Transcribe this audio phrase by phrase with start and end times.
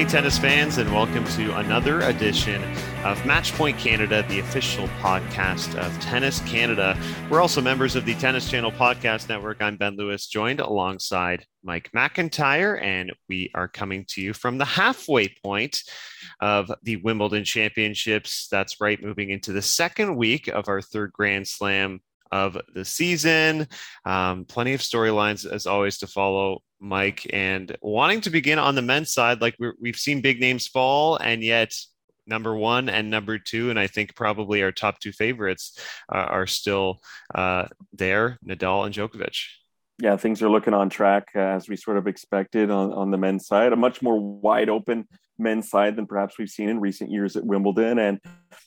[0.00, 2.62] Hey, tennis fans, and welcome to another edition
[3.04, 6.98] of Matchpoint Canada, the official podcast of Tennis Canada.
[7.28, 9.60] We're also members of the Tennis Channel Podcast Network.
[9.60, 14.64] I'm Ben Lewis, joined alongside Mike McIntyre, and we are coming to you from the
[14.64, 15.82] halfway point
[16.40, 18.48] of the Wimbledon Championships.
[18.50, 22.00] That's right, moving into the second week of our third Grand Slam
[22.32, 23.68] of the season.
[24.06, 27.26] Um, plenty of storylines, as always, to follow, Mike.
[27.32, 31.16] And wanting to begin on the men's side, like we have seen big names fall,
[31.16, 31.74] and yet
[32.26, 35.78] number one and number two, and I think probably our top two favorites
[36.12, 37.00] uh, are still
[37.34, 39.36] uh, there Nadal and Djokovic.
[40.00, 43.18] Yeah, things are looking on track uh, as we sort of expected on, on the
[43.18, 43.74] men's side.
[43.74, 45.06] A much more wide open
[45.40, 47.98] men's side than perhaps we've seen in recent years at Wimbledon.
[47.98, 48.20] And,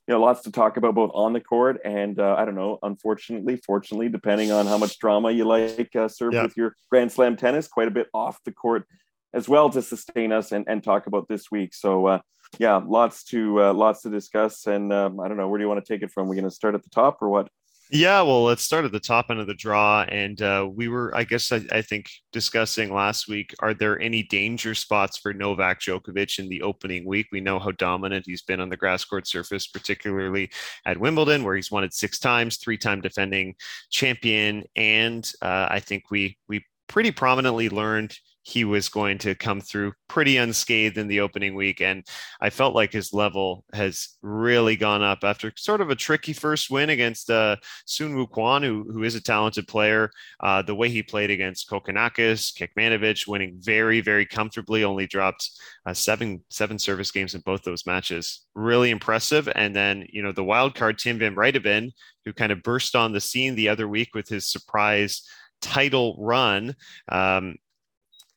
[0.08, 2.80] you know, lots to talk about both on the court and, uh, I don't know,
[2.84, 6.44] unfortunately, fortunately, depending on how much drama you like, uh, serve yeah.
[6.44, 8.86] with your Grand Slam tennis, quite a bit off the court
[9.34, 11.74] as well to sustain us and, and talk about this week.
[11.74, 12.20] So, uh,
[12.60, 14.68] yeah, lots to uh, lots to discuss.
[14.68, 16.28] And um, I don't know, where do you want to take it from?
[16.28, 17.50] We're going to start at the top or what?
[17.92, 20.04] Yeah, well, let's start at the top end of the draw.
[20.04, 24.24] And uh, we were, I guess, I, I, think, discussing last week are there any
[24.24, 27.28] danger spots for Novak Djokovic in the opening week?
[27.32, 30.50] We know how dominant he's been on the grass court surface, particularly
[30.86, 33.54] at Wimbledon, where he's won it six times, three time defending
[33.92, 34.64] champion.
[34.76, 39.94] And uh, I think we, we pretty prominently learned he was going to come through
[40.10, 41.82] pretty unscathed in the opening week.
[41.82, 42.06] And
[42.42, 46.70] I felt like his level has really gone up after sort of a tricky first
[46.70, 47.56] win against uh,
[47.88, 50.12] Soonwoo Kwon, who, who is a talented player.
[50.42, 55.50] Uh, the way he played against Kokkinakis, Kekmanovic, winning very, very comfortably, only dropped
[55.86, 58.46] uh, seven seven service games in both those matches.
[58.56, 59.48] Really impressive.
[59.56, 61.92] And then, you know, the wild card, Tim Van Rijthoven,
[62.26, 65.26] who kind of burst on the scene the other week with his surprise
[65.62, 66.76] title run.
[67.10, 67.56] Um,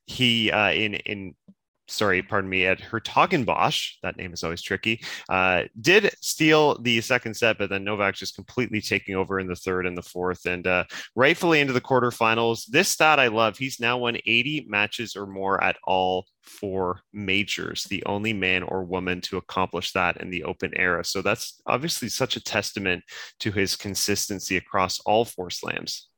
[0.07, 1.35] he uh, in in
[1.89, 7.35] sorry, pardon me, at Hertogenbosch, that name is always tricky, uh, did steal the second
[7.35, 10.67] set, but then Novak just completely taking over in the third and the fourth, and
[10.67, 10.85] uh,
[11.15, 12.67] rightfully into the quarterfinals.
[12.67, 13.57] This stat I love.
[13.57, 18.85] He's now won 80 matches or more at all four majors, the only man or
[18.85, 21.05] woman to accomplish that in the open era.
[21.05, 23.05] So that's obviously such a testament
[23.41, 26.09] to his consistency across all four slams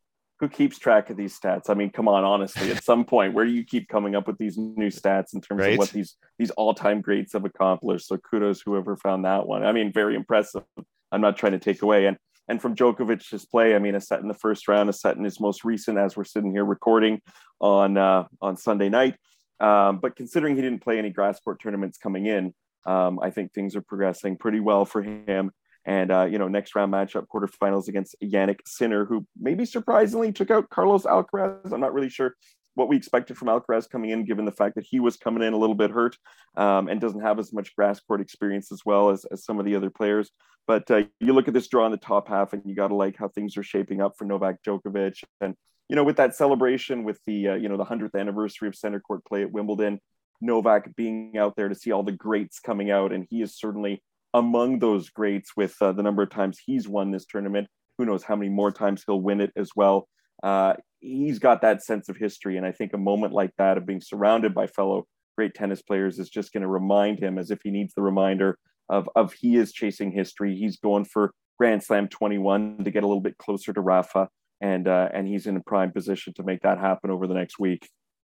[0.41, 1.69] who keeps track of these stats?
[1.69, 4.38] I mean, come on, honestly, at some point, where do you keep coming up with
[4.38, 5.72] these new stats in terms right?
[5.72, 8.06] of what these these all time greats have accomplished?
[8.06, 9.65] So kudos whoever found that one.
[9.65, 10.62] I mean, very impressive.
[11.10, 12.16] I'm not trying to take away and
[12.48, 15.25] and from Djokovic's play, I mean, a set in the first round, a set in
[15.25, 17.21] his most recent, as we're sitting here recording
[17.60, 19.16] on uh, on Sunday night.
[19.60, 22.54] Um, but considering he didn't play any grass court tournaments coming in,
[22.87, 25.50] um, I think things are progressing pretty well for him.
[25.88, 30.50] And uh, you know, next round matchup, quarterfinals against Jannik Sinner, who maybe surprisingly took
[30.50, 31.72] out Carlos Alcaraz.
[31.72, 32.37] I'm not really sure
[32.75, 35.54] what we expected from Alcaraz coming in, given the fact that he was coming in
[35.54, 36.15] a little bit hurt
[36.59, 39.65] um, and doesn't have as much grass court experience as well as, as some of
[39.65, 40.31] the other players.
[40.66, 42.94] But uh, you look at this draw in the top half, and you got to
[42.94, 45.25] like how things are shaping up for Novak Djokovic.
[45.41, 45.54] And
[45.88, 49.00] you know, with that celebration, with the uh, you know the hundredth anniversary of center
[49.00, 50.00] court play at Wimbledon,
[50.43, 54.03] Novak being out there to see all the greats coming out, and he is certainly
[54.38, 57.66] among those greats with uh, the number of times he's won this tournament.
[57.99, 60.09] Who knows how many more times he'll win it as well.
[60.43, 62.56] Uh, he's got that sense of history.
[62.56, 65.06] And I think a moment like that of being surrounded by fellow
[65.37, 68.59] great tennis players is just going to remind him as if he needs the reminder
[68.88, 70.56] of, of he is chasing history.
[70.56, 74.28] He's going for Grand Slam 21 to get a little bit closer to Rafa.
[74.60, 77.59] And, uh, and he's in a prime position to make that happen over the next
[77.59, 77.88] week.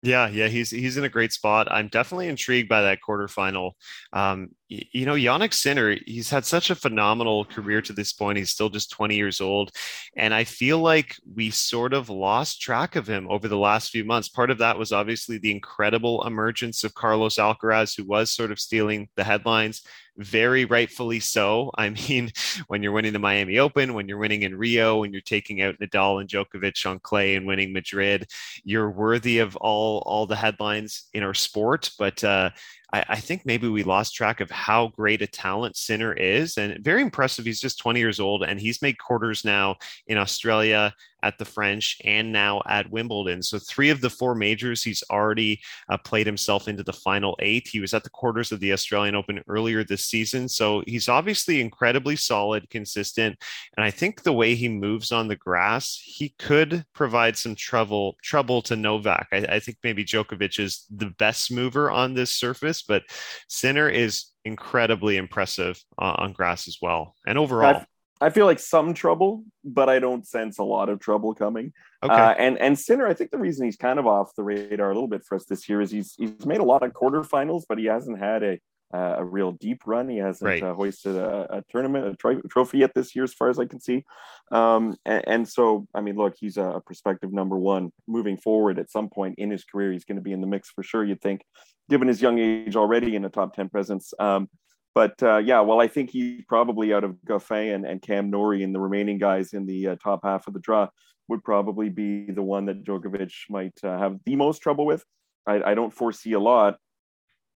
[0.02, 1.68] Yeah, yeah, he's he's in a great spot.
[1.70, 3.72] I'm definitely intrigued by that quarterfinal.
[4.14, 8.38] Um, you, know, Jannik Sinner, he's had such a phenomenal career to this point.
[8.38, 9.72] He's still just 20 years old,
[10.16, 14.04] and I feel like we sort of lost track of him over the last few
[14.04, 14.28] months.
[14.28, 18.60] Part of that was obviously the incredible emergence of Carlos Alcaraz, who was sort of
[18.60, 19.82] stealing the headlines
[20.16, 21.70] very rightfully so.
[21.76, 22.30] I mean,
[22.68, 25.78] when you're winning the Miami Open, when you're winning in Rio, when you're taking out
[25.80, 28.26] Nadal and Djokovic on clay and winning Madrid,
[28.64, 31.90] you're worthy of all all the headlines in our sport.
[31.98, 32.50] But uh,
[32.92, 36.82] I, I, think maybe we lost track of how great a talent Sinner is, and
[36.82, 37.44] very impressive.
[37.44, 39.76] He's just 20 years old, and he's made quarters now
[40.06, 43.42] in Australia, at the French, and now at Wimbledon.
[43.42, 47.68] So three of the four majors, he's already uh, played himself into the final eight.
[47.68, 51.60] He was at the quarters of the Australian Open earlier this season, so he's obviously
[51.60, 53.36] incredibly solid, consistent,
[53.76, 58.16] and I think the way he moves on the grass, he could provide some trouble
[58.22, 59.28] trouble to Novak.
[59.32, 63.02] I, I think maybe Djokovic is the best mover on this surface, but
[63.48, 67.84] Sinner is incredibly impressive uh, on grass as well, and overall.
[68.20, 71.72] I've, feel like some trouble, but I don't sense a lot of trouble coming.
[72.02, 72.12] Okay.
[72.12, 74.94] Uh, and and Sinner, I think the reason he's kind of off the radar a
[74.94, 77.78] little bit for us this year is he's he's made a lot of quarterfinals, but
[77.78, 78.58] he hasn't had a
[78.92, 80.08] uh, a real deep run.
[80.08, 80.62] He hasn't right.
[80.62, 83.66] uh, hoisted a, a tournament, a tri- trophy yet this year, as far as I
[83.66, 84.04] can see.
[84.50, 88.78] Um, and, and, so, I mean, look, he's a prospective number one moving forward.
[88.78, 91.04] At some point in his career, he's going to be in the mix for sure.
[91.04, 91.44] You'd think,
[91.88, 94.12] given his young age already in a top ten presence.
[94.18, 94.48] Um,
[94.94, 98.62] but uh, yeah, well, I think he's probably out of Goffin and, and Cam Norrie
[98.62, 100.88] and the remaining guys in the uh, top half of the draw
[101.28, 105.04] would probably be the one that Djokovic might uh, have the most trouble with.
[105.46, 106.76] I, I don't foresee a lot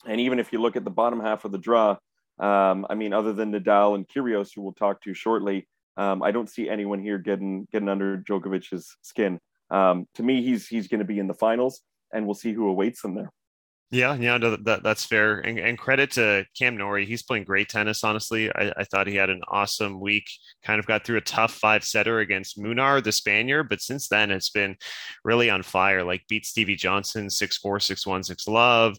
[0.06, 1.96] and even if you look at the bottom half of the draw,
[2.38, 5.66] um, I mean, other than Nadal and Kyrgios, who we'll talk to shortly,
[5.96, 9.38] um, I don't see anyone here getting getting under Djokovic's skin.
[9.70, 11.82] Um, to me, he's he's going to be in the finals,
[12.12, 13.30] and we'll see who awaits him there.
[13.94, 15.38] Yeah, yeah, no, that, that's fair.
[15.38, 17.06] And, and, credit to Cam Norrie.
[17.06, 18.50] He's playing great tennis, honestly.
[18.52, 20.28] I, I, thought he had an awesome week.
[20.64, 24.32] Kind of got through a tough five setter against Munar, the Spaniard, but since then
[24.32, 24.74] it's been
[25.22, 26.02] really on fire.
[26.02, 28.96] Like beat Stevie Johnson 6 4, 6 1, 6 love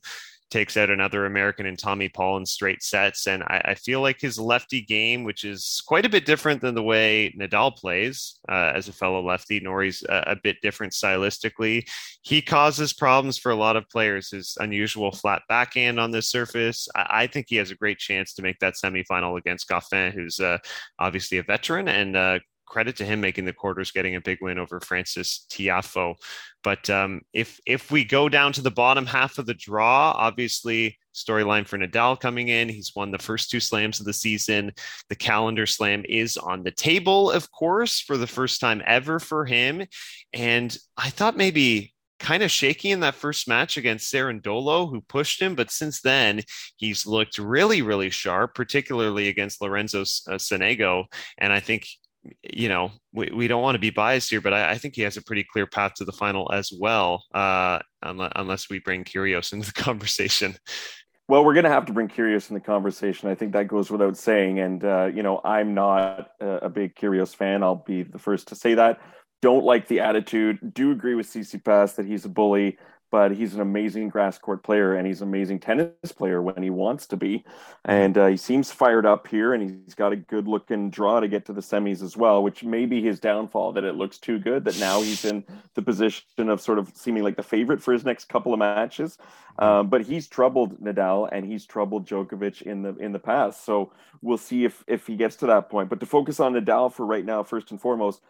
[0.51, 3.27] takes out another American in Tommy Paul in straight sets.
[3.27, 6.75] And I, I, feel like his lefty game, which is quite a bit different than
[6.75, 11.89] the way Nadal plays uh, as a fellow lefty, Norrie's a, a, bit different stylistically.
[12.21, 14.31] He causes problems for a lot of players.
[14.31, 16.87] His unusual flat backhand on this surface.
[16.95, 20.39] I, I think he has a great chance to make that semifinal against Goffin, who's
[20.39, 20.59] uh,
[20.99, 24.57] obviously a veteran and uh, credit to him making the quarters, getting a big win
[24.57, 26.15] over Francis Tiafoe.
[26.63, 30.97] But um, if if we go down to the bottom half of the draw, obviously
[31.15, 32.69] storyline for Nadal coming in.
[32.69, 34.71] He's won the first two slams of the season.
[35.09, 39.45] The calendar slam is on the table, of course, for the first time ever for
[39.45, 39.85] him.
[40.33, 45.41] And I thought maybe kind of shaky in that first match against Cerundolo, who pushed
[45.41, 45.55] him.
[45.55, 46.41] But since then,
[46.75, 51.05] he's looked really, really sharp, particularly against Lorenzo uh, Sonego.
[51.37, 51.87] And I think
[52.43, 55.01] you know, we, we don't want to be biased here, but I, I, think he
[55.03, 59.03] has a pretty clear path to the final as well, uh, unless, unless we bring
[59.03, 60.55] Kyrgios into the conversation.
[61.27, 63.29] Well, we're going to have to bring Kyrgios in the conversation.
[63.29, 64.59] I think that goes without saying.
[64.59, 67.63] And, uh, you know, I'm not a, a big Kyrgios fan.
[67.63, 68.99] I'll be the first to say that.
[69.41, 70.73] Don't like the attitude.
[70.73, 72.77] Do agree with Tsitsipas that he's a bully
[73.11, 76.69] but he's an amazing grass court player and he's an amazing tennis player when he
[76.69, 77.45] wants to be.
[77.85, 81.27] And uh, he seems fired up here and he's got a good looking draw to
[81.27, 84.39] get to the semis as well, which may be his downfall that it looks too
[84.39, 85.43] good that now he's in
[85.75, 89.17] the position of sort of seeming like the favorite for his next couple of matches.
[89.57, 93.63] Um, but he's troubled Nadal and he's troubled Djokovic in the in the past.
[93.65, 95.89] So we'll see if if he gets to that point.
[95.89, 98.21] But to focus on Nadal for right now, first and foremost,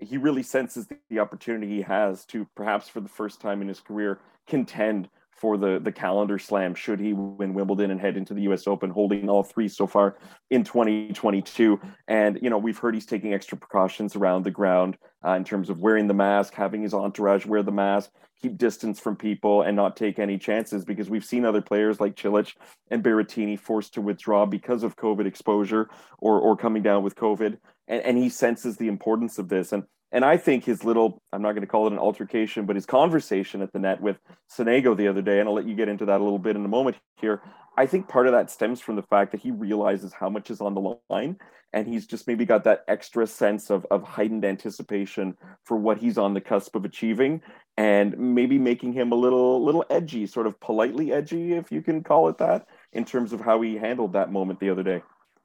[0.00, 3.80] he really senses the opportunity he has to perhaps for the first time in his
[3.80, 5.08] career contend
[5.40, 8.90] for the the calendar slam should he win Wimbledon and head into the US Open
[8.90, 10.18] holding all three so far
[10.50, 15.32] in 2022 and you know we've heard he's taking extra precautions around the ground uh,
[15.32, 18.10] in terms of wearing the mask having his entourage wear the mask
[18.40, 22.16] keep distance from people and not take any chances because we've seen other players like
[22.16, 22.54] Cilic
[22.90, 25.88] and Berrettini forced to withdraw because of covid exposure
[26.18, 27.56] or or coming down with covid
[27.88, 31.42] and, and he senses the importance of this and and I think his little, I'm
[31.42, 34.18] not going to call it an altercation, but his conversation at the net with
[34.50, 36.64] Sonego the other day, and I'll let you get into that a little bit in
[36.64, 37.42] a moment here.
[37.76, 40.60] I think part of that stems from the fact that he realizes how much is
[40.60, 41.36] on the line.
[41.72, 46.18] And he's just maybe got that extra sense of, of heightened anticipation for what he's
[46.18, 47.42] on the cusp of achieving
[47.76, 52.02] and maybe making him a little little edgy, sort of politely edgy, if you can
[52.02, 55.00] call it that, in terms of how he handled that moment the other day.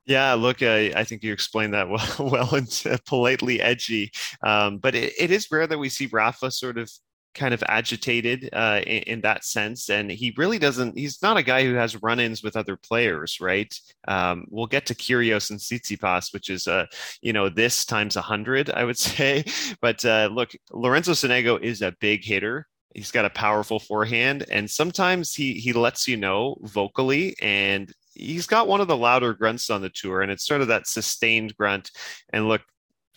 [0.06, 4.12] Yeah, look, I, I think you explained that well, well and politely edgy.
[4.44, 6.90] Um, but it, it is rare that we see Rafa sort of
[7.36, 9.90] kind of agitated uh, in, in, that sense.
[9.90, 13.40] And he really doesn't, he's not a guy who has run ins with other players,
[13.42, 13.78] right?
[14.08, 16.86] Um, we'll get to Kyrgios and Tsitsipas, which is, uh,
[17.22, 19.44] you know, this times a 100, I would say.
[19.82, 22.68] But uh, look, Lorenzo Sonego is a big hitter.
[22.96, 28.48] He's got a powerful forehand, and sometimes he he lets you know vocally, and he's
[28.48, 31.56] got one of the louder grunts on the tour, and it's sort of that sustained
[31.56, 31.92] grunt.
[32.32, 32.62] And look,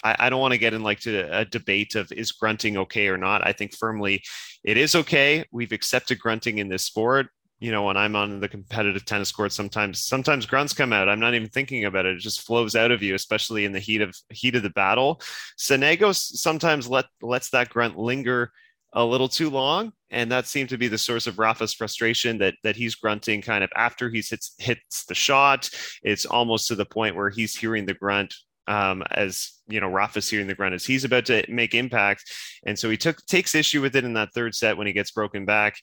[0.05, 3.09] I, I don't want to get in like to a debate of is grunting okay
[3.09, 3.47] or not.
[3.47, 4.23] I think firmly
[4.65, 5.45] it is okay.
[5.51, 7.29] We've accepted grunting in this sport.
[7.61, 11.09] You know, when I'm on the competitive tennis court, sometimes sometimes grunts come out.
[11.09, 13.81] I'm not even thinking about it; it just flows out of you, especially in the
[13.81, 15.21] heat of heat of the battle.
[15.59, 18.53] Sonego sometimes let lets that grunt linger
[18.93, 19.93] a little too long.
[20.11, 23.63] And that seemed to be the source of Rafa's frustration that that he's grunting kind
[23.63, 25.69] of after he hits hits the shot.
[26.03, 28.35] It's almost to the point where he's hearing the grunt
[28.67, 32.25] um, as you know Rafa's hearing the grunt as he's about to make impact.
[32.67, 35.11] And so he took takes issue with it in that third set when he gets
[35.11, 35.77] broken back.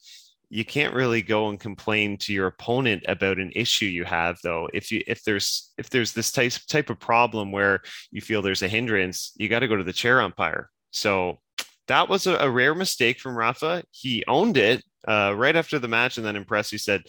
[0.49, 4.69] you can't really go and complain to your opponent about an issue you have though
[4.73, 7.81] if you if there's if there's this type type of problem where
[8.11, 11.39] you feel there's a hindrance you got to go to the chair umpire so
[11.87, 15.87] that was a, a rare mistake from rafa he owned it uh, right after the
[15.87, 17.01] match and then in press he said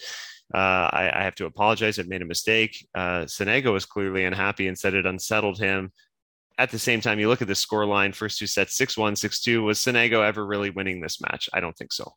[0.54, 1.98] uh, I, I, have to apologize.
[1.98, 2.86] I've made a mistake.
[2.94, 5.90] Uh, Sonego was clearly unhappy and said it unsettled him.
[6.56, 9.16] At the same time, you look at the score line, first two sets, 6 1,
[9.16, 9.62] 6 2.
[9.64, 11.48] Was Sonego ever really winning this match?
[11.52, 12.12] I don't think so.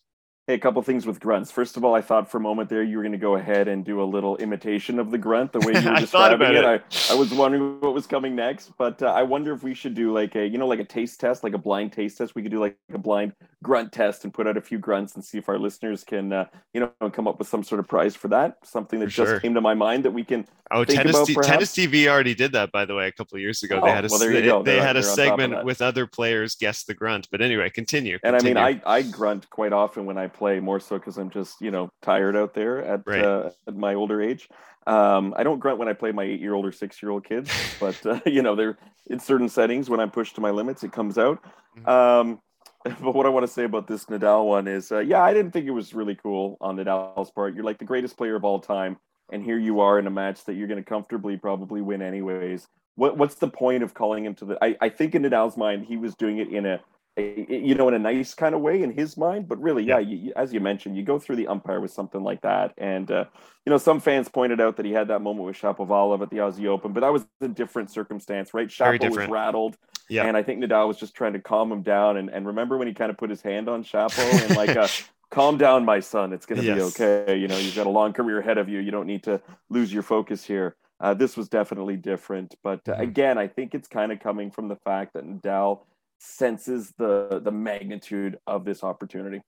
[0.49, 1.51] Hey, a couple things with grunts.
[1.51, 3.67] First of all, I thought for a moment there you were going to go ahead
[3.67, 6.55] and do a little imitation of the grunt, the way you were describing it.
[6.55, 6.65] it.
[6.65, 9.93] I, I was wondering what was coming next, but uh, I wonder if we should
[9.93, 12.33] do like a, you know, like a taste test, like a blind taste test.
[12.33, 15.23] We could do like a blind grunt test and put out a few grunts and
[15.23, 18.15] see if our listeners can, uh, you know, come up with some sort of prize
[18.15, 18.57] for that.
[18.63, 19.39] Something that for just sure.
[19.39, 20.47] came to my mind that we can.
[20.71, 23.61] Oh, tennis, t- tennis TV already did that, by the way, a couple of years
[23.61, 23.79] ago.
[23.81, 26.93] Oh, they had a, well, they, they had a segment with other players guess the
[26.95, 27.27] grunt.
[27.31, 28.17] But anyway, continue.
[28.23, 31.29] And I mean, I, I grunt quite often when I play, more so because I'm
[31.29, 33.23] just you know tired out there at right.
[33.23, 34.49] uh, at my older age.
[34.87, 37.25] Um, I don't grunt when I play my eight year old or six year old
[37.25, 40.83] kids, but uh, you know they're in certain settings when I'm pushed to my limits,
[40.83, 41.43] it comes out.
[41.77, 41.89] Mm-hmm.
[41.89, 42.39] Um,
[42.83, 45.51] but what I want to say about this Nadal one is, uh, yeah, I didn't
[45.51, 47.53] think it was really cool on Nadal's part.
[47.53, 48.97] You're like the greatest player of all time,
[49.31, 52.67] and here you are in a match that you're going to comfortably probably win anyways.
[52.95, 54.63] What what's the point of calling him to the?
[54.63, 56.79] I, I think in Nadal's mind, he was doing it in a
[57.19, 59.47] you know, in a nice kind of way in his mind.
[59.47, 62.41] But really, yeah, you, as you mentioned, you go through the umpire with something like
[62.41, 62.73] that.
[62.77, 63.25] And, uh,
[63.65, 66.37] you know, some fans pointed out that he had that moment with Shapovalov at the
[66.37, 68.67] Aussie Open, but that was a different circumstance, right?
[68.67, 69.77] Shapo was rattled.
[70.09, 70.25] Yeah.
[70.25, 72.17] And I think Nadal was just trying to calm him down.
[72.17, 74.87] And, and remember when he kind of put his hand on Shapo and like, uh,
[75.29, 76.33] calm down, my son.
[76.33, 76.77] It's going to yes.
[76.77, 77.37] be okay.
[77.37, 78.79] You know, you've got a long career ahead of you.
[78.79, 80.75] You don't need to lose your focus here.
[80.99, 82.55] Uh, this was definitely different.
[82.63, 85.81] But uh, again, I think it's kind of coming from the fact that Nadal–
[86.19, 89.41] senses the the magnitude of this opportunity.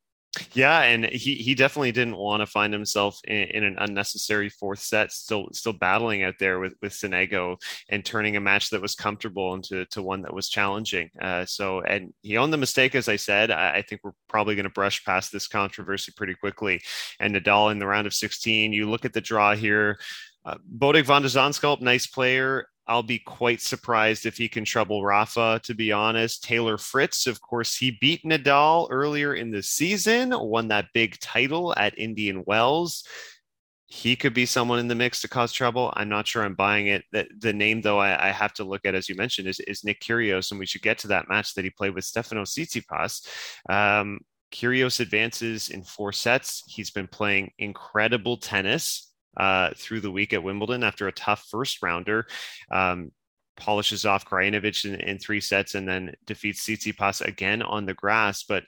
[0.53, 4.79] Yeah, and he he definitely didn't want to find himself in, in, an unnecessary fourth
[4.79, 8.95] set, still still battling out there with with Sonego and turning a match that was
[8.95, 11.09] comfortable into to one that was challenging.
[11.21, 13.51] Uh, so, and he owned the mistake, as I said.
[13.51, 16.81] I, I think we're probably going to brush past this controversy pretty quickly.
[17.19, 19.99] And Nadal in the round of 16, you look at the draw here.
[20.45, 22.67] Uh, Botic van de Zandschulp, nice player.
[22.91, 26.43] I'll be quite surprised if he can trouble Rafa, to be honest.
[26.43, 31.73] Taylor Fritz, of course, he beat Nadal earlier in the season, won that big title
[31.77, 33.05] at Indian Wells.
[33.85, 35.93] He could be someone in the mix to cause trouble.
[35.95, 37.05] I'm not sure I'm buying it.
[37.13, 39.85] The, the name, though, I, I, have to look at, as you mentioned, is, is
[39.85, 43.25] Nick Kyrgios, and we should get to that match that he played with Stefano Tsitsipas.
[43.69, 44.19] Um,
[44.51, 46.61] Kyrgios advances in four sets.
[46.67, 51.81] He's been playing incredible tennis uh, through the week at Wimbledon after a tough first
[51.81, 52.27] rounder.
[52.71, 53.11] Um,
[53.57, 58.43] polishes off Krajinovic in, in, three sets and then defeats Tsitsipas again on the grass.
[58.43, 58.63] But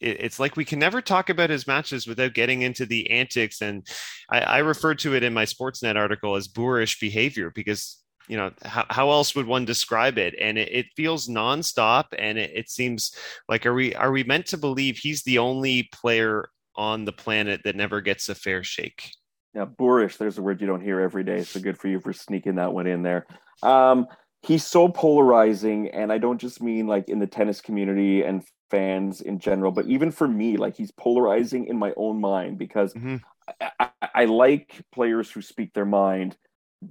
[0.00, 3.60] it, it's like we can never talk about his matches without getting into the antics.
[3.60, 3.86] And
[4.30, 7.98] I, I referred to it in my Sportsnet article as boorish behavior because
[8.28, 12.36] you know how, how else would one describe it and it, it feels nonstop and
[12.36, 13.16] it, it seems
[13.48, 17.62] like are we are we meant to believe he's the only player on the planet
[17.64, 19.12] that never gets a fair shake
[19.58, 20.18] yeah, boorish.
[20.18, 21.42] There's a word you don't hear every day.
[21.42, 23.26] So good for you for sneaking that one in there.
[23.60, 24.06] Um,
[24.42, 29.20] he's so polarizing, and I don't just mean like in the tennis community and fans
[29.20, 33.16] in general, but even for me, like he's polarizing in my own mind because mm-hmm.
[33.60, 36.36] I, I, I like players who speak their mind,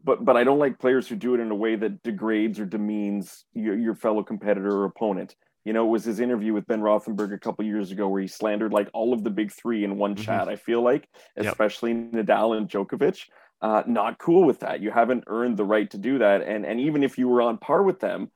[0.03, 2.65] but but I don't like players who do it in a way that degrades or
[2.65, 5.37] demeans your, your fellow competitor or opponent.
[5.67, 8.27] You know, it was his interview with Ben Rothenberg a couple years ago where he
[8.29, 10.23] slandered like all of the big three in one mm-hmm.
[10.23, 10.47] chat.
[10.47, 12.11] I feel like, especially yep.
[12.13, 13.25] Nadal and Djokovic.
[13.61, 14.79] Uh, not cool with that.
[14.79, 16.41] You haven't earned the right to do that.
[16.41, 18.31] And and even if you were on par with them,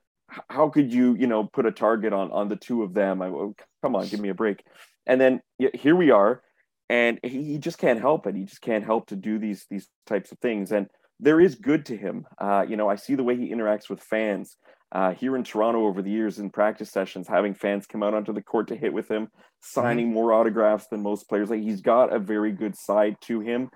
[0.50, 3.21] how could you you know put a target on on the two of them?
[3.21, 4.65] I oh, come on, give me a break.
[5.05, 5.41] And then
[5.73, 6.41] here we are,
[6.89, 8.35] and he, he just can't help it.
[8.35, 10.73] He just can't help to do these these types of things.
[10.73, 10.89] And
[11.21, 12.25] there is good to him.
[12.38, 14.57] Uh, you know, I see the way he interacts with fans
[14.91, 18.33] uh, here in Toronto over the years in practice sessions, having fans come out onto
[18.33, 19.29] the court to hit with him,
[19.62, 20.15] signing mm-hmm.
[20.15, 21.50] more autographs than most players.
[21.50, 23.69] Like he's got a very good side to him.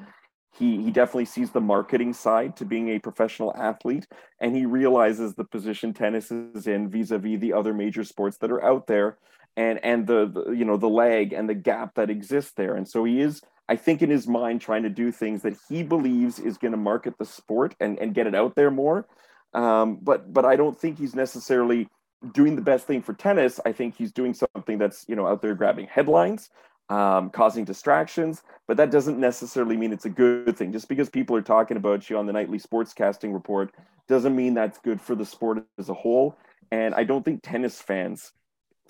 [0.58, 4.08] He he definitely sees the marketing side to being a professional athlete,
[4.40, 8.64] and he realizes the position tennis is in vis-a-vis the other major sports that are
[8.64, 9.18] out there,
[9.58, 12.76] and and the, the you know the lag and the gap that exists there.
[12.76, 15.84] And so he is I think in his mind trying to do things that he
[15.84, 19.08] believes is going to market the sport and, and get it out there more.
[19.56, 21.88] Um, but but I don't think he's necessarily
[22.34, 23.60] doing the best thing for tennis.
[23.66, 26.50] I think he's doing something that's you know out there grabbing headlines,
[26.90, 28.44] um, causing distractions.
[28.68, 30.74] But that doesn't necessarily mean it's a good thing.
[30.74, 33.74] Just because people are talking about you on the nightly sportscasting report
[34.08, 36.38] doesn't mean that's good for the sport as a whole.
[36.72, 38.34] And I don't think tennis fans,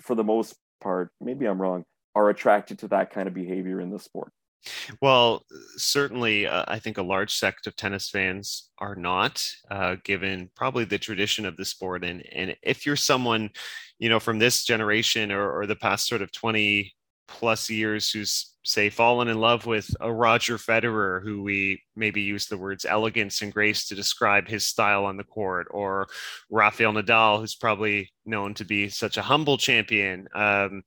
[0.00, 3.90] for the most part, maybe I'm wrong, are attracted to that kind of behavior in
[3.90, 4.32] the sport.
[5.00, 5.44] Well,
[5.76, 10.84] certainly, uh, I think a large sect of tennis fans are not, uh, given probably
[10.84, 12.04] the tradition of the sport.
[12.04, 13.50] And and if you're someone,
[13.98, 16.94] you know, from this generation or, or the past sort of twenty
[17.28, 22.46] plus years who's say fallen in love with a Roger Federer, who we maybe use
[22.46, 26.08] the words elegance and grace to describe his style on the court, or
[26.50, 30.26] Rafael Nadal, who's probably known to be such a humble champion.
[30.34, 30.82] Um,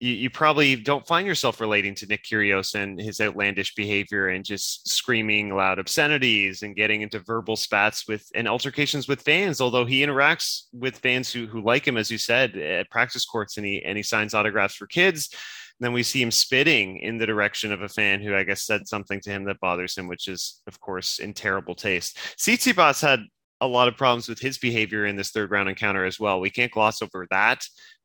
[0.00, 4.44] you, you, probably don't find yourself relating to Nick Kyrgios and his outlandish behavior and
[4.44, 9.60] just screaming loud obscenities and getting into verbal spats with and altercations with fans.
[9.60, 13.56] Although he interacts with fans who who like him, as you said, at practice courts
[13.56, 15.34] and he and he signs autographs for kids.
[15.80, 18.88] then we see him spitting in the direction of a fan who I guess said
[18.88, 22.18] something to him that bothers him, which is of course in terrible taste.
[22.36, 23.20] Tsitsipas had
[23.60, 26.40] a lot of problems with his behavior in this third round encounter as well.
[26.40, 27.64] We can't gloss over that.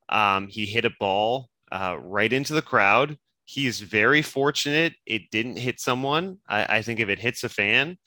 [0.10, 3.18] Um, he hit a ball uh, right into the crowd.
[3.46, 6.38] He's very fortunate it didn't hit someone.
[6.48, 7.98] I, I think if it hits a fan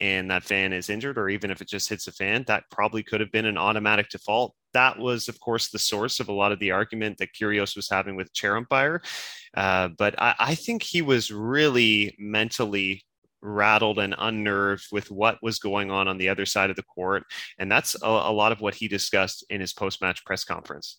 [0.00, 3.02] and that fan is injured, or even if it just hits a fan, that probably
[3.02, 4.54] could have been an automatic default.
[4.72, 7.88] That was, of course, the source of a lot of the argument that Kyrgios was
[7.88, 9.02] having with chair umpire.
[9.54, 13.04] Uh, but I, I think he was really mentally
[13.42, 17.24] rattled and unnerved with what was going on on the other side of the court.
[17.58, 20.98] And that's a, a lot of what he discussed in his post match press conference.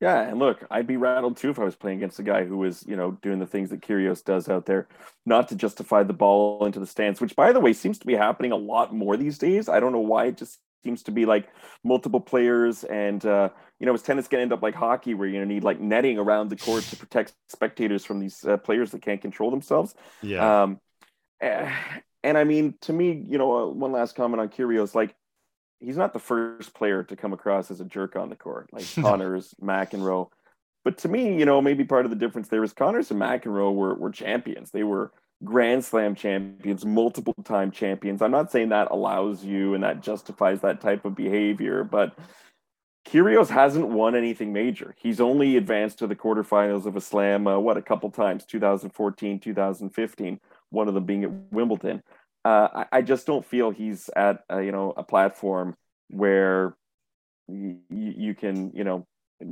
[0.00, 2.56] Yeah, and look, I'd be rattled too if I was playing against a guy who
[2.56, 4.88] was, you know, doing the things that Kyrgios does out there,
[5.26, 8.14] not to justify the ball into the stands, which, by the way, seems to be
[8.14, 9.68] happening a lot more these days.
[9.68, 11.50] I don't know why it just seems to be like
[11.84, 15.28] multiple players, and uh, you know, is tennis going to end up like hockey, where
[15.28, 19.02] you need like netting around the court to protect spectators from these uh, players that
[19.02, 19.94] can't control themselves?
[20.22, 20.62] Yeah.
[20.62, 20.80] Um,
[22.22, 25.14] and I mean, to me, you know, uh, one last comment on Kyrgios, like
[25.80, 28.84] he's not the first player to come across as a jerk on the court, like
[28.94, 30.28] Connors, McEnroe.
[30.84, 33.74] But to me, you know, maybe part of the difference there is Connors and McEnroe
[33.74, 34.70] were were champions.
[34.70, 38.22] They were Grand Slam champions, multiple time champions.
[38.22, 42.16] I'm not saying that allows you and that justifies that type of behavior, but
[43.06, 44.94] Kyrgios hasn't won anything major.
[44.98, 49.40] He's only advanced to the quarterfinals of a slam, uh, what, a couple times, 2014,
[49.40, 52.02] 2015, one of them being at Wimbledon
[52.44, 55.76] uh, I, I, just don't feel he's at a, you know a platform
[56.10, 56.76] where
[57.48, 59.06] y- you can you know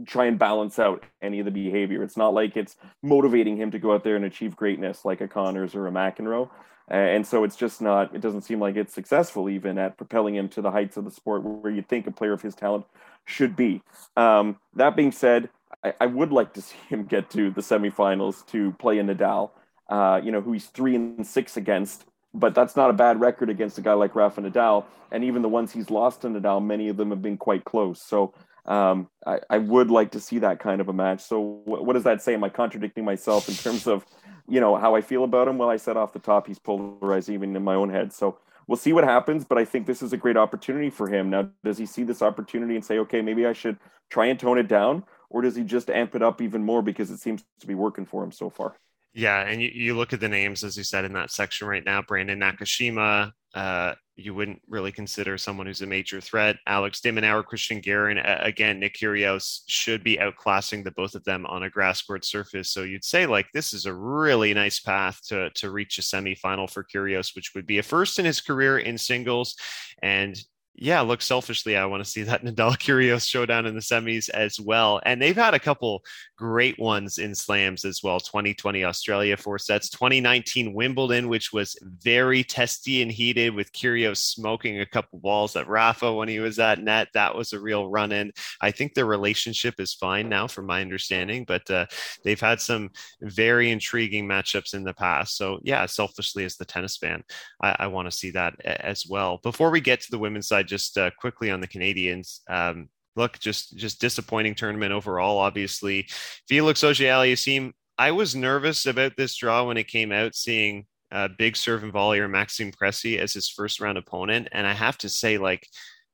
[0.07, 2.03] try and balance out any of the behavior.
[2.03, 5.29] It's not like it's motivating him to go out there and achieve greatness like a
[5.29, 6.51] Connors or a McEnroe.
[6.91, 10.49] And so it's just not, it doesn't seem like it's successful even at propelling him
[10.51, 12.87] to the heights of the sport where you'd think a player of his talent
[13.27, 13.83] should be.
[14.17, 15.51] Um, that being said,
[15.85, 19.51] I, I, would like to see him get to the semifinals to play in Nadal,
[19.91, 23.51] uh, you know, who he's three and six against but that's not a bad record
[23.51, 24.85] against a guy like Rafa Nadal.
[25.11, 28.03] And even the ones he's lost to Nadal, many of them have been quite close.
[28.03, 28.35] So
[28.67, 31.23] um, I, I, would like to see that kind of a match.
[31.23, 32.35] So what, what, does that say?
[32.35, 34.05] Am I contradicting myself in terms of,
[34.47, 35.57] you know, how I feel about him?
[35.57, 38.13] Well, I said off the top, he's polarized even in my own head.
[38.13, 39.47] So we'll see what happens.
[39.47, 41.31] But I think this is a great opportunity for him.
[41.31, 43.79] Now, does he see this opportunity and say, okay, maybe I should
[44.11, 45.05] try and tone it down?
[45.31, 48.05] Or does he just amp it up even more because it seems to be working
[48.05, 48.77] for him so far?
[49.19, 51.85] Yeah, and you, you look at the names as you said in that section right
[51.85, 52.01] now.
[52.01, 56.55] Brandon Nakashima, uh, you wouldn't really consider someone who's a major threat.
[56.69, 57.83] Alex de Christian
[58.19, 62.25] uh, again, Nick Kyrgios should be outclassing the both of them on a grass court
[62.25, 62.71] surface.
[62.71, 66.71] So you'd say like this is a really nice path to to reach a semifinal
[66.71, 69.57] for Kyrgios, which would be a first in his career in singles,
[70.01, 70.41] and
[70.81, 74.61] yeah, look, selfishly, I want to see that Nadal Kyrgios showdown in the semis as
[74.61, 75.01] well.
[75.05, 76.05] And they've had a couple
[76.37, 82.45] great ones in slams as well 2020 Australia four sets, 2019 Wimbledon, which was very
[82.45, 86.81] testy and heated with Kyrgios smoking a couple balls at Rafa when he was at
[86.81, 87.09] net.
[87.13, 88.33] That was a real run in.
[88.61, 91.87] I think their relationship is fine now, from my understanding, but uh,
[92.23, 95.37] they've had some very intriguing matchups in the past.
[95.37, 97.25] So, yeah, selfishly, as the tennis fan,
[97.61, 99.39] I, I want to see that as well.
[99.43, 102.43] Before we get to the women's side, just uh, quickly on the Canadians.
[102.49, 105.39] Um, look, just just disappointing tournament overall.
[105.39, 106.07] Obviously,
[106.49, 107.73] Felix Auger-Aliassime.
[107.99, 111.93] I was nervous about this draw when it came out, seeing uh, big serve and
[111.93, 115.67] volleyer Maxime Cressy as his first round opponent, and I have to say, like.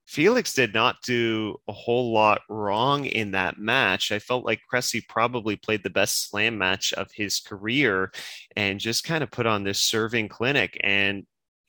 [0.07, 4.13] Felix did not do a whole lot wrong in that match.
[4.13, 8.13] I felt like Cressy probably played the best slam match of his career
[8.55, 10.79] and just kind of put on this serving clinic.
[10.85, 11.25] And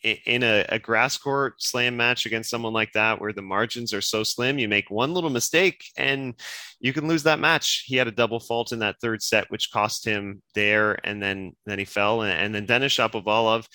[0.06, 4.02] in a, a, grass court slam match against someone like that where the margins are
[4.02, 6.36] so slim you make one little mistake and
[6.80, 7.86] you can lose that match.
[7.88, 11.54] He had a double fault in that third set which cost him there and then
[11.65, 13.65] then he fell and, and then denis shapovalov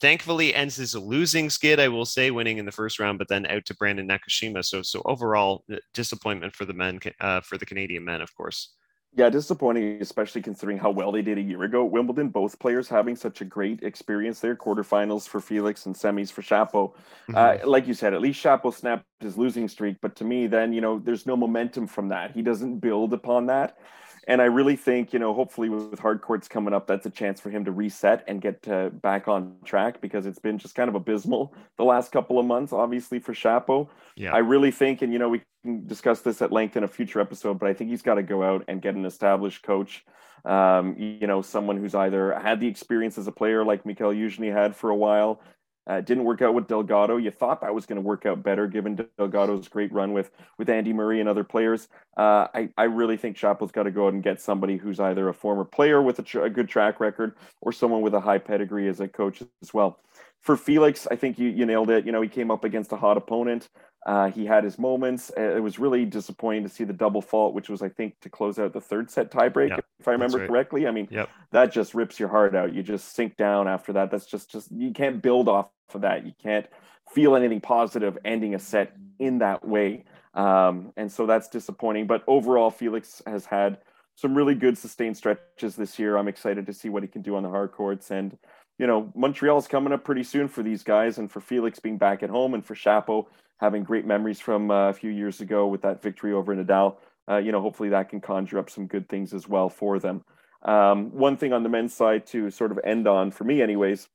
[0.00, 3.46] thankfully ends his losing skid i will say winning in the first round but then
[3.46, 4.64] out to brandon nakashima.
[4.64, 8.74] So so overall uh, disappointment for the men uh, for the canadian men of course
[9.12, 11.84] Yeah, disappointing, especially considering how well they did a year ago.
[11.84, 14.54] Wimbledon, both players having such a great experience there.
[14.54, 16.94] Quarterfinals for Felix and semis for Shapo.
[17.28, 17.34] Mm-hmm.
[17.34, 19.96] Uh, like you said, at least Shapo snapped his losing streak.
[20.00, 22.30] But to me, then you know, there's no momentum from that.
[22.30, 23.78] He doesn't build upon that.
[24.28, 27.40] And I really think, you know, hopefully with hard courts coming up, that's a chance
[27.40, 30.88] for him to reset and get uh, back on track because it's been just kind
[30.88, 33.88] of abysmal the last couple of months, obviously, for Shapo.
[34.16, 34.34] Yeah.
[34.34, 37.20] I really think, and, you know, we can discuss this at length in a future
[37.20, 40.04] episode, but I think he's got to go out and get an established coach.
[40.44, 44.50] Um, you know, someone who's either had the experience as a player like Mikhail Yuzhny
[44.50, 45.42] had for a while,
[45.86, 47.16] uh, didn't work out with Delgado.
[47.16, 50.68] You thought that was going to work out better given Delgado's great run with with
[50.68, 51.88] Andy Murray and other players.
[52.16, 55.28] Uh, I I really think Shapo's got to go out and get somebody who's either
[55.28, 58.38] a former player with a, tr- a, good track record or someone with a high
[58.38, 59.98] pedigree as a coach as well
[60.40, 62.06] for Felix, I think you, you nailed it.
[62.06, 63.68] You know, he came up against a hot opponent.
[64.06, 65.30] Uh, he had his moments.
[65.36, 68.30] Uh, it was really disappointing to see the double fault, which was, I think, to
[68.30, 70.48] close out the third set tiebreak, yep, if I remember right.
[70.48, 70.86] correctly.
[70.86, 71.28] I mean, yep.
[71.50, 72.72] that just rips your heart out.
[72.72, 74.10] You just sink down after that.
[74.10, 76.24] That's just, just you can't build off of that.
[76.24, 76.66] You can't
[77.12, 80.04] feel anything positive ending a set in that way.
[80.32, 82.06] Um, and so that's disappointing.
[82.06, 83.78] But overall, Felix has had
[84.14, 86.16] some really good sustained stretches this year.
[86.16, 88.36] I'm excited to see what he can do on the hard courts and
[88.80, 92.22] you know, Montreal's coming up pretty soon for these guys, and for Felix being back
[92.22, 93.26] at home, and for Shapo
[93.58, 96.96] having great memories from uh, a few years ago with that victory over Nadal.
[97.28, 100.24] Uh, you know, hopefully that can conjure up some good things as well for them.
[100.62, 104.08] Um, one thing on the men's side to sort of end on, for me, anyways,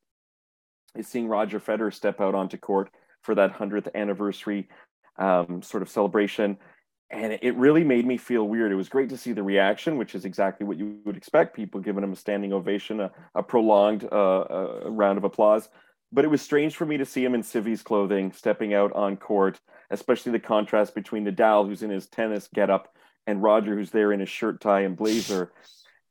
[0.97, 2.89] is seeing Roger Federer step out onto court
[3.21, 4.67] for that 100th anniversary
[5.17, 6.57] um, sort of celebration
[7.11, 8.71] and it really made me feel weird.
[8.71, 11.79] It was great to see the reaction, which is exactly what you would expect people
[11.79, 14.45] giving him a standing ovation, a, a prolonged uh,
[14.85, 15.69] a round of applause.
[16.11, 19.17] But it was strange for me to see him in civvies clothing stepping out on
[19.17, 19.59] court,
[19.91, 22.95] especially the contrast between Nadal, who's in his tennis getup,
[23.27, 25.51] and Roger, who's there in his shirt, tie, and blazer.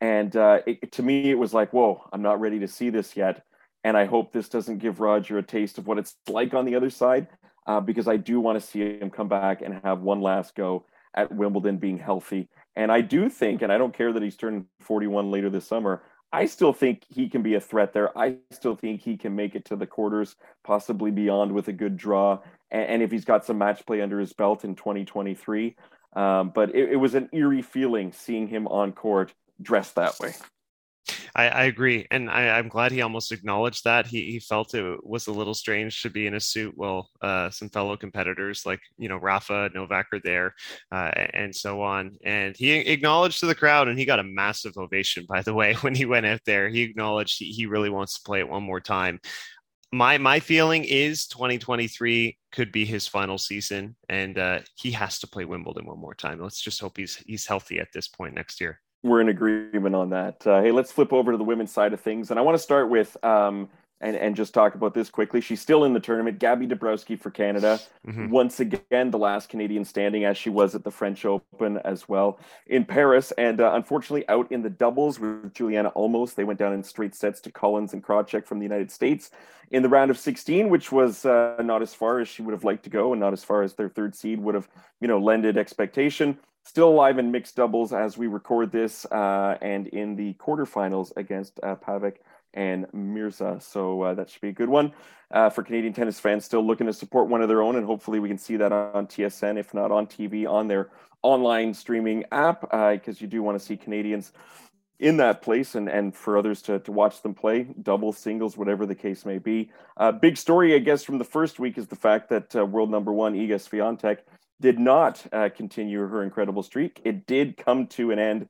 [0.00, 3.16] And uh, it, to me, it was like, whoa, I'm not ready to see this
[3.16, 3.44] yet.
[3.82, 6.76] And I hope this doesn't give Roger a taste of what it's like on the
[6.76, 7.28] other side
[7.66, 10.84] uh, because I do want to see him come back and have one last go
[11.14, 12.48] at Wimbledon being healthy.
[12.76, 16.02] And I do think, and I don't care that he's turning 41 later this summer,
[16.32, 18.16] I still think he can be a threat there.
[18.18, 21.96] I still think he can make it to the quarters, possibly beyond with a good
[21.96, 22.40] draw.
[22.72, 25.76] And, and if he's got some match play under his belt in 2023.
[26.16, 30.34] Um, but it, it was an eerie feeling seeing him on court dressed that way.
[31.36, 35.04] I, I agree, and I, am glad he almost acknowledged that he he felt it
[35.04, 38.80] was a little strange to be in a suit while uh, some fellow competitors like
[38.98, 40.54] you know Rafa Novak are there,
[40.92, 42.16] uh, and so on.
[42.24, 45.74] And he acknowledged to the crowd, and he got a massive ovation by the way
[45.80, 46.68] when he went out there.
[46.68, 49.18] He acknowledged he, he really wants to play it one more time.
[49.92, 55.26] My my feeling is 2023 could be his final season, and uh, he has to
[55.26, 56.40] play Wimbledon one more time.
[56.40, 60.10] Let's just hope he's he's healthy at this point next year we're in agreement on
[60.10, 60.44] that.
[60.46, 62.62] Uh, hey, let's flip over to the women's side of things, and I want to
[62.62, 63.68] start with um,
[64.00, 65.42] and and just talk about this quickly.
[65.42, 66.38] She's still in the tournament.
[66.38, 68.30] Gabby Dabrowski for Canada, mm-hmm.
[68.30, 72.40] once again the last Canadian standing, as she was at the French Open as well
[72.66, 76.34] in Paris, and uh, unfortunately out in the doubles with Juliana Olmos.
[76.34, 79.30] They went down in straight sets to Collins and Krajicek from the United States
[79.70, 82.64] in the round of 16, which was uh, not as far as she would have
[82.64, 84.68] liked to go, and not as far as their third seed would have,
[85.00, 89.86] you know, lended expectation still alive in mixed doubles as we record this, uh, and
[89.88, 92.16] in the quarterfinals against uh, Pavic
[92.54, 93.58] and Mirza.
[93.60, 94.92] So uh, that should be a good one
[95.30, 98.18] uh, for Canadian tennis fans still looking to support one of their own, and hopefully
[98.18, 100.90] we can see that on TSN, if not on TV, on their
[101.22, 104.32] online streaming app, because uh, you do want to see Canadians
[105.00, 108.86] in that place and, and for others to, to watch them play, doubles, singles, whatever
[108.86, 109.70] the case may be.
[109.96, 112.90] Uh, big story, I guess, from the first week is the fact that uh, world
[112.90, 114.18] number one, Iga Swiatek,
[114.60, 117.00] did not uh, continue her incredible streak.
[117.04, 118.48] It did come to an end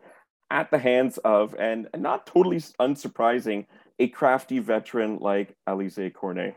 [0.51, 3.67] at the hands of, and not totally unsurprising,
[3.99, 6.57] a crafty veteran like Alizé Cornet.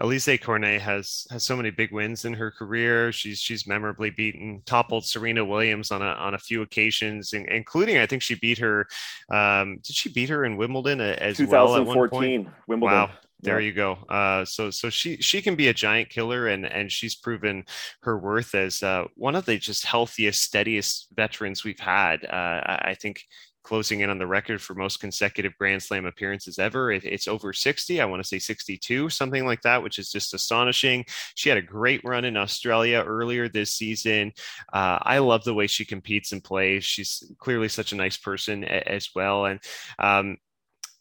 [0.00, 3.10] Alizé Cornet has has so many big wins in her career.
[3.10, 8.06] She's she's memorably beaten, toppled Serena Williams on a on a few occasions, including I
[8.06, 8.86] think she beat her.
[9.30, 12.48] Um, did she beat her in Wimbledon as well at one point?
[12.68, 12.96] Wimbledon.
[12.96, 13.10] Wow,
[13.46, 13.66] there yeah.
[13.66, 13.92] you go.
[14.08, 17.64] Uh, so so she she can be a giant killer, and and she's proven
[18.02, 22.24] her worth as uh, one of the just healthiest, steadiest veterans we've had.
[22.24, 23.22] Uh, I, I think
[23.66, 26.92] closing in on the record for most consecutive Grand Slam appearances ever.
[26.92, 28.00] It, it's over 60.
[28.00, 31.04] I want to say 62, something like that, which is just astonishing.
[31.34, 34.32] She had a great run in Australia earlier this season.
[34.72, 36.84] Uh, I love the way she competes and plays.
[36.84, 39.46] She's clearly such a nice person a, as well.
[39.46, 39.58] And
[39.98, 40.36] um,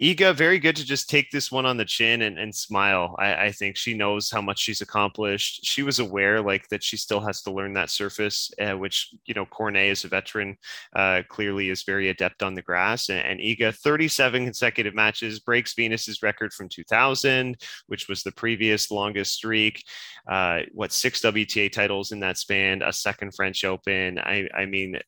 [0.01, 3.15] Iga, very good to just take this one on the chin and, and smile.
[3.17, 5.65] I, I, think she knows how much she's accomplished.
[5.65, 9.33] She was aware like that she still has to learn that surface, uh, which, you
[9.33, 10.57] know, Cornet is a veteran,
[10.93, 13.07] uh, clearly is very adept on the grass.
[13.07, 17.55] And, and Iga, 37 consecutive matches, breaks Venus's record from 2000,
[17.87, 19.81] which was the previous longest streak.
[20.27, 24.19] Uh, what, six WTA titles in that span, a second French Open.
[24.19, 24.99] I, I mean,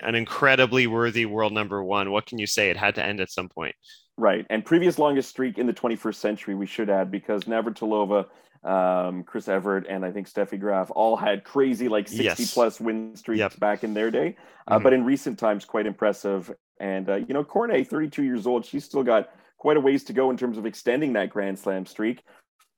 [0.00, 2.10] an incredibly worthy world number one.
[2.10, 2.70] What can you say?
[2.70, 3.76] It had to end at some point.
[4.18, 4.46] Right.
[4.50, 8.26] And previous longest streak in the 21st century, we should add, because Navratilova,
[8.64, 12.54] um, Chris Evert, and I think Steffi Graf all had crazy, like 60 yes.
[12.54, 13.58] plus win streaks yep.
[13.58, 14.36] back in their day.
[14.68, 14.84] Uh, mm-hmm.
[14.84, 16.52] But in recent times, quite impressive.
[16.78, 20.12] And, uh, you know, Cornet, 32 years old, she's still got quite a ways to
[20.12, 22.22] go in terms of extending that Grand Slam streak.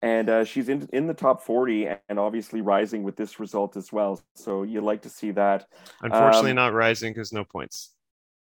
[0.03, 3.91] And uh, she's in, in the top 40 and obviously rising with this result as
[3.91, 4.23] well.
[4.35, 5.67] So you'd like to see that.
[6.03, 7.95] Unfortunately, um, not rising because no points.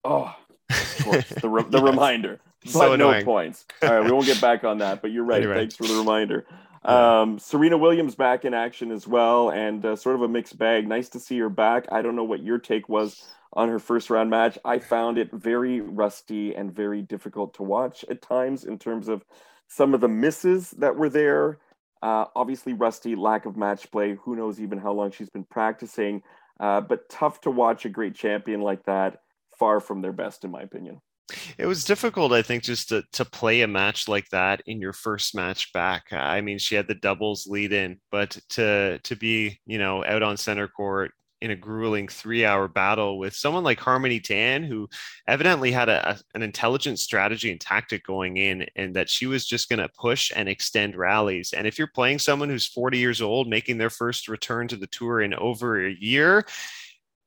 [0.05, 0.37] Oh,
[0.68, 1.90] of course, the, re- the yes.
[1.90, 3.64] reminder but so no points.
[3.83, 5.42] All right, we won't get back on that, but you're right.
[5.42, 5.55] You're.
[5.55, 6.46] Thanks for the reminder.
[6.85, 10.87] Um, Serena Williams back in action as well, and uh, sort of a mixed bag.
[10.87, 11.87] Nice to see her back.
[11.90, 14.57] I don't know what your take was on her first round match.
[14.64, 19.24] I found it very rusty and very difficult to watch at times in terms of
[19.66, 21.59] some of the misses that were there.
[22.02, 24.16] Uh, obviously, rusty, lack of match play.
[24.22, 26.22] Who knows even how long she's been practicing?
[26.61, 29.22] Uh, but tough to watch a great champion like that.
[29.59, 31.00] Far from their best, in my opinion.
[31.58, 34.92] It was difficult, I think, just to, to play a match like that in your
[34.92, 36.12] first match back.
[36.12, 40.22] I mean, she had the doubles lead in, but to to be, you know, out
[40.22, 41.12] on center court
[41.42, 44.88] in a grueling three hour battle with someone like Harmony Tan, who
[45.26, 49.46] evidently had a, a, an intelligent strategy and tactic going in, and that she was
[49.46, 51.52] just going to push and extend rallies.
[51.52, 54.86] And if you're playing someone who's 40 years old, making their first return to the
[54.86, 56.46] tour in over a year,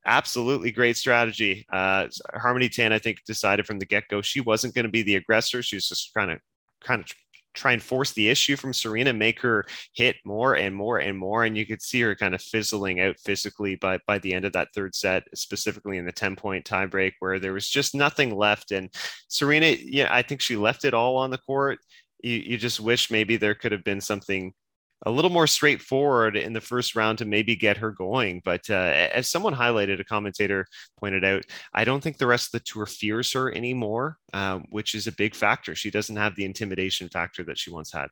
[0.09, 1.65] absolutely great strategy.
[1.71, 5.03] Uh, Harmony Tan, I think, decided from the get go she wasn't going to be
[5.03, 5.61] the aggressor.
[5.61, 6.39] She was just trying to
[6.81, 7.07] kind of
[7.53, 11.43] try and force the issue from Serena, make her hit more and more and more.
[11.43, 14.53] And you could see her kind of fizzling out physically by, by the end of
[14.53, 18.71] that third set, specifically in the 10 point tiebreak, where there was just nothing left.
[18.71, 18.89] And
[19.27, 21.79] Serena, yeah, I think she left it all on the court.
[22.23, 24.53] You, you just wish maybe there could have been something
[25.05, 28.41] a little more straightforward in the first round to maybe get her going.
[28.43, 28.73] But uh,
[29.13, 30.65] as someone highlighted, a commentator
[30.99, 34.95] pointed out, I don't think the rest of the tour fears her anymore, um, which
[34.95, 35.75] is a big factor.
[35.75, 38.07] She doesn't have the intimidation factor that she once had.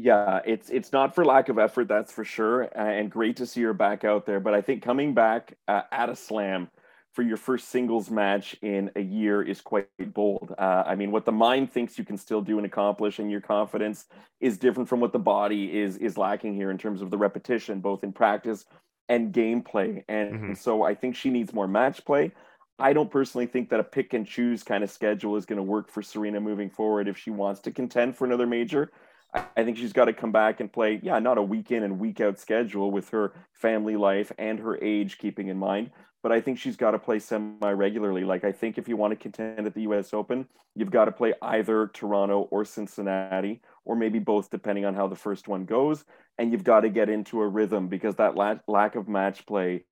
[0.00, 3.62] Yeah, it's it's not for lack of effort, that's for sure, and great to see
[3.62, 4.38] her back out there.
[4.38, 6.68] But I think coming back uh, at a slam
[7.12, 10.54] for your first singles match in a year is quite bold.
[10.56, 13.40] Uh, I mean, what the mind thinks you can still do and accomplish, and your
[13.40, 14.06] confidence
[14.40, 17.80] is different from what the body is is lacking here in terms of the repetition,
[17.80, 18.66] both in practice
[19.08, 20.04] and gameplay.
[20.08, 20.54] And mm-hmm.
[20.54, 22.32] so, I think she needs more match play.
[22.78, 25.64] I don't personally think that a pick and choose kind of schedule is going to
[25.64, 28.92] work for Serena moving forward if she wants to contend for another major.
[29.34, 31.98] I think she's got to come back and play, yeah, not a week in and
[31.98, 35.90] week out schedule with her family life and her age keeping in mind,
[36.22, 38.24] but I think she's got to play semi regularly.
[38.24, 41.12] Like, I think if you want to contend at the US Open, you've got to
[41.12, 46.04] play either Toronto or Cincinnati, or maybe both, depending on how the first one goes.
[46.38, 49.84] And you've got to get into a rhythm because that la- lack of match play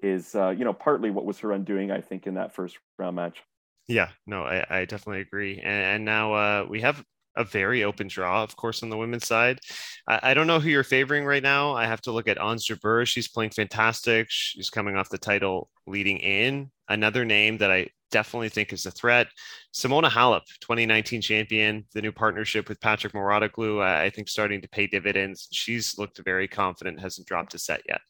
[0.00, 3.16] is, uh, you know, partly what was her undoing, I think, in that first round
[3.16, 3.42] match.
[3.88, 5.58] Yeah, no, I, I definitely agree.
[5.58, 7.02] And, and now uh, we have
[7.38, 9.60] a very open draw, of course, on the women's side.
[10.06, 11.72] I, I, don't know who you're favoring right now.
[11.72, 13.06] I have to look at Ons Jabeur.
[13.06, 14.26] She's playing fantastic.
[14.28, 16.70] She's coming off the title leading in.
[16.88, 19.28] Another name that I definitely think is a threat.
[19.72, 24.86] Simona Halep, 2019 champion, the new partnership with Patrick Mouratoglou, I think starting to pay
[24.86, 25.48] dividends.
[25.52, 28.00] She's looked very confident, hasn't dropped a set yet.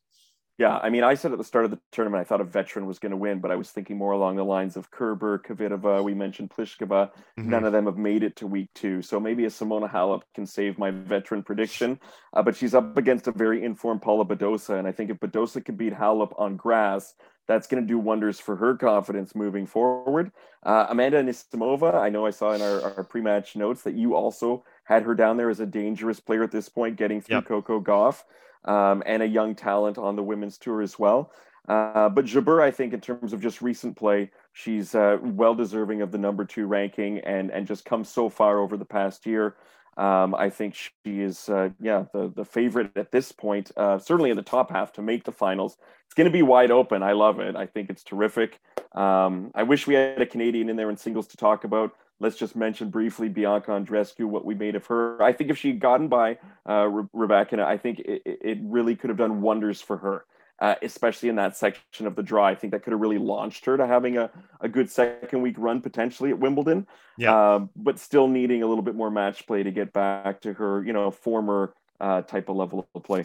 [0.59, 2.87] Yeah, I mean, I said at the start of the tournament I thought a veteran
[2.87, 6.03] was going to win, but I was thinking more along the lines of Kerber, Kvitova.
[6.03, 7.12] We mentioned Pliskova.
[7.38, 7.49] Mm-hmm.
[7.49, 10.47] None of them have made it to week two, so maybe a Simona Halep can
[10.47, 12.01] save my veteran prediction.
[12.33, 15.64] Uh, but she's up against a very informed Paula Badosa, and I think if Badosa
[15.64, 17.14] can beat Halep on grass,
[17.47, 20.33] that's going to do wonders for her confidence moving forward.
[20.64, 24.64] Uh, Amanda Anisimova, I know I saw in our, our pre-match notes that you also
[24.83, 27.47] had her down there as a dangerous player at this point, getting through yep.
[27.47, 28.25] Coco Gauff
[28.64, 31.33] um, and a young talent on the women's tour as well.
[31.68, 36.01] Uh, but Jabeur, I think, in terms of just recent play, she's uh, well deserving
[36.01, 39.57] of the number two ranking and and just come so far over the past year.
[39.99, 44.31] Um, I think she is, uh, yeah, the the favorite at this point, uh, certainly
[44.31, 45.77] in the top half to make the finals.
[46.07, 47.03] It's going to be wide open.
[47.03, 47.55] I love it.
[47.55, 48.61] I think it's terrific.
[48.94, 52.37] Um, I wish we had a Canadian in there in singles to talk about let's
[52.37, 55.22] just mention briefly Bianca Andreescu, what we made of her.
[55.22, 59.11] I think if she would gotten by uh, Rebecca, I think it, it really could
[59.11, 60.24] have done wonders for her.
[60.61, 62.46] uh, especially in that section of the draw.
[62.46, 65.54] I think that could have really launched her to having a, a good second week
[65.59, 66.87] run potentially at Wimbledon.
[67.16, 67.54] Yeah.
[67.54, 70.85] Um, but still needing a little bit more match play to get back to her,
[70.85, 73.24] you know, former uh, type of level of play.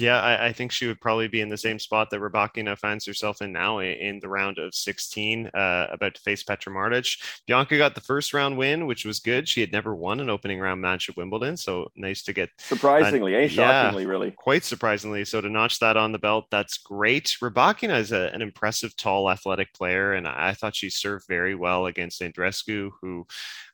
[0.00, 3.04] Yeah, I, I, think she would probably be in the same spot that Rybakina finds
[3.04, 7.18] herself in now in, in the round of 16, uh, about to face Petra Martic.
[7.46, 9.46] Bianca got the first round win, which was good.
[9.46, 13.36] She had never won an opening round match at Wimbledon, so nice to get surprisingly,
[13.36, 13.48] uh, eh?
[13.48, 15.24] Shockingly, yeah, really, quite surprisingly.
[15.26, 17.36] So to notch that on the belt, that's great.
[17.42, 21.86] Rybakina is a, an impressive, tall, athletic player, and I thought she served very well
[21.86, 23.26] against Andreescu, who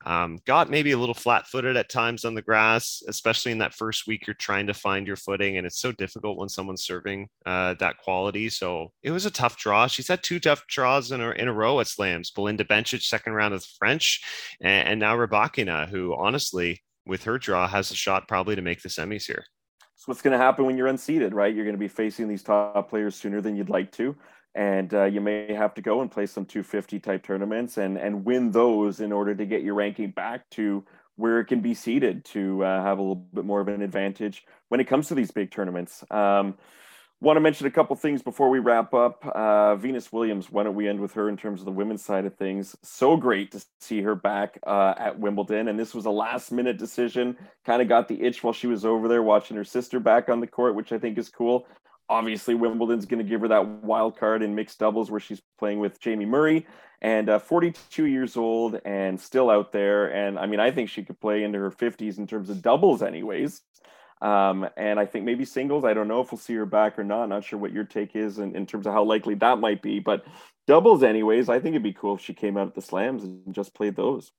[0.05, 4.09] um, got maybe a little flat-footed at times on the grass, especially in that first
[4.09, 4.27] week.
[4.27, 7.75] You're trying to find your footing, and it's so difficult difficult when someone's serving uh,
[7.75, 8.49] that quality.
[8.49, 9.87] So it was a tough draw.
[9.87, 12.31] She's had two tough draws in a, in a row at slams.
[12.31, 14.23] Belinda Bencic, second round of the French,
[14.61, 18.83] and, and now Rybakina, who honestly, with her draw, has a shot probably to make
[18.83, 19.45] the semis here.
[19.95, 21.55] So what's going to happen when you're unseated, right?
[21.55, 24.17] You're going to be facing these top players sooner than you'd like to
[24.55, 28.25] and uh, you may have to go and play some 250 type tournaments and and
[28.25, 30.83] win those in order to get your ranking back to
[31.17, 34.45] where it can be seeded to uh, have a little bit more of an advantage
[34.69, 36.05] when it comes to these big tournaments.
[36.11, 36.55] Um,
[37.21, 39.27] want to mention a couple things before we wrap up.
[39.27, 42.27] Uh, Venus Williams, why don't we end with her in terms of the women's side
[42.27, 42.77] of things?
[42.83, 45.69] So great to see her back uh, at Wimbledon.
[45.69, 48.85] And this was a last minute decision, kind of got the itch while she was
[48.85, 51.67] over there watching her sister back on the court, which I think is cool.
[52.09, 55.81] Obviously, Wimbledon's going to give her that wild card in mixed doubles where she's playing
[55.81, 56.67] with Jamie Murray
[57.03, 60.07] and uh, 42 years old and still out there.
[60.07, 63.03] And I mean, I think she could play into her 50s in terms of doubles,
[63.03, 63.63] anyways.
[64.23, 65.85] Um, and I think maybe singles.
[65.85, 67.29] I don't know if we'll see her back or not.
[67.29, 69.99] Not sure what your take is in, in terms of how likely that might be.
[69.99, 70.25] But
[70.67, 73.55] doubles, anyways, I think it'd be cool if she came out at the slams and
[73.55, 74.33] just played those.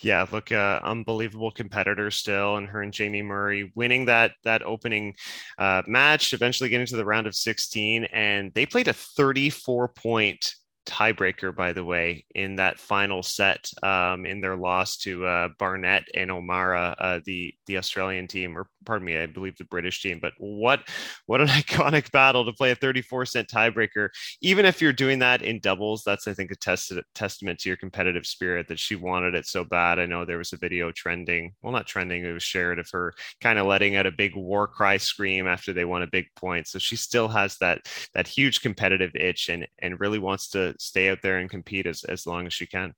[0.00, 5.14] Yeah, look, uh, unbelievable competitor still, and her and Jamie Murray winning that that opening
[5.58, 10.54] uh, match, eventually getting to the round of 16, and they played a 34 point
[10.88, 16.04] tiebreaker, by the way, in that final set um, in their loss to uh, Barnett
[16.14, 20.18] and O'Mara, uh, the the Australian team, or pardon me, I believe the British team.
[20.20, 20.88] But what
[21.26, 24.08] what an iconic battle to play a 34 cent tiebreaker.
[24.40, 27.76] Even if you're doing that in doubles, that's I think a test- testament to your
[27.76, 29.98] competitive spirit that she wanted it so bad.
[29.98, 33.12] I know there was a video trending, well, not trending, it was shared of her
[33.40, 36.66] kind of letting out a big war cry scream after they won a big point.
[36.66, 41.10] So she still has that that huge competitive itch and and really wants to stay
[41.10, 42.94] out there and compete as, as long as she can.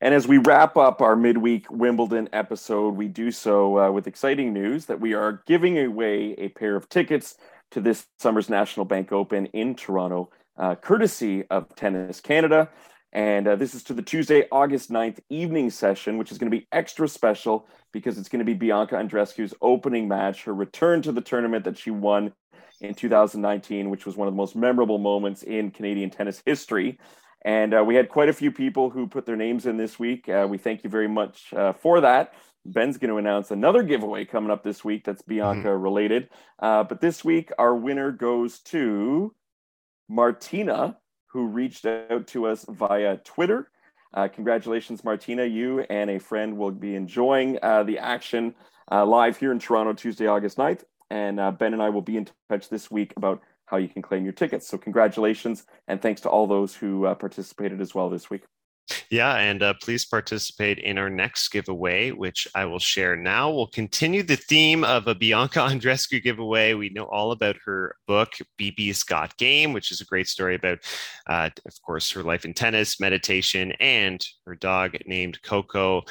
[0.00, 4.52] And as we wrap up our midweek Wimbledon episode, we do so uh, with exciting
[4.52, 7.36] news that we are giving away a pair of tickets
[7.70, 12.68] to this summer's National Bank Open in Toronto, uh, courtesy of Tennis Canada.
[13.12, 16.56] And uh, this is to the Tuesday, August 9th evening session, which is going to
[16.56, 21.12] be extra special because it's going to be Bianca Andreescu's opening match, her return to
[21.12, 22.34] the tournament that she won
[22.80, 26.98] in 2019, which was one of the most memorable moments in Canadian tennis history.
[27.42, 30.28] And uh, we had quite a few people who put their names in this week.
[30.28, 32.34] Uh, we thank you very much uh, for that.
[32.64, 35.82] Ben's going to announce another giveaway coming up this week that's Bianca mm-hmm.
[35.82, 36.28] related.
[36.58, 39.32] Uh, but this week, our winner goes to
[40.08, 43.70] Martina, who reached out to us via Twitter.
[44.12, 45.44] Uh, congratulations, Martina.
[45.44, 48.54] You and a friend will be enjoying uh, the action
[48.90, 50.82] live here in Toronto Tuesday, August 9th.
[51.10, 54.02] And uh, Ben and I will be in touch this week about how you can
[54.02, 54.66] claim your tickets.
[54.66, 55.66] So, congratulations.
[55.88, 58.42] And thanks to all those who uh, participated as well this week.
[59.10, 63.50] Yeah, and uh, please participate in our next giveaway, which I will share now.
[63.50, 66.74] We'll continue the theme of a Bianca Andreescu giveaway.
[66.74, 70.78] We know all about her book, Bibi's Got Game, which is a great story about,
[71.26, 76.02] uh, of course, her life in tennis, meditation, and her dog named Coco.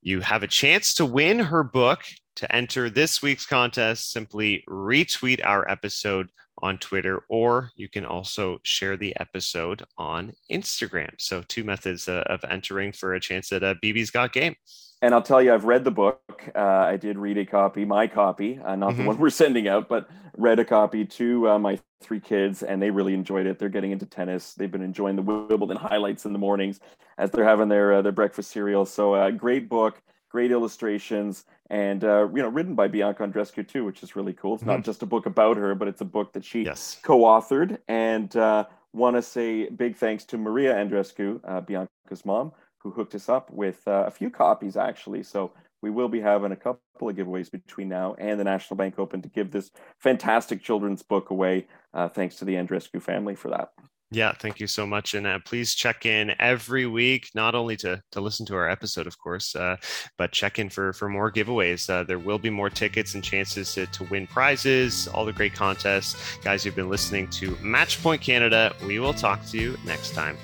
[0.00, 2.02] You have a chance to win her book
[2.36, 6.30] to enter this week's contest, simply retweet our episode
[6.62, 11.10] on Twitter, or you can also share the episode on Instagram.
[11.18, 14.54] So, two methods uh, of entering for a chance at a Bibi's Got Game.
[15.00, 16.20] And I'll tell you, I've read the book.
[16.54, 19.02] Uh, I did read a copy, my copy, uh, not mm-hmm.
[19.02, 22.82] the one we're sending out, but read a copy to uh, my three kids, and
[22.82, 23.58] they really enjoyed it.
[23.58, 24.54] They're getting into tennis.
[24.54, 26.80] They've been enjoying the Wimbledon highlights in the mornings
[27.16, 28.86] as they're having their uh, their breakfast cereal.
[28.86, 33.84] So, uh, great book great illustrations, and uh, you know, written by Bianca Andreescu too,
[33.84, 34.54] which is really cool.
[34.54, 34.72] It's mm-hmm.
[34.72, 36.98] not just a book about her, but it's a book that she yes.
[37.02, 37.78] co-authored.
[37.88, 43.14] And uh, want to say big thanks to Maria Andreescu, uh, Bianca's mom, who hooked
[43.14, 45.22] us up with uh, a few copies actually.
[45.22, 45.52] So
[45.82, 49.22] we will be having a couple of giveaways between now and the National Bank Open
[49.22, 51.66] to give this fantastic children's book away.
[51.94, 53.70] Uh, thanks to the Andreescu family for that.
[54.10, 55.12] Yeah, thank you so much.
[55.12, 59.06] And uh, please check in every week, not only to, to listen to our episode,
[59.06, 59.76] of course, uh,
[60.16, 61.90] but check in for, for more giveaways.
[61.90, 65.52] Uh, there will be more tickets and chances to, to win prizes, all the great
[65.52, 66.38] contests.
[66.38, 68.74] Guys, you've been listening to Matchpoint Canada.
[68.86, 70.38] We will talk to you next time.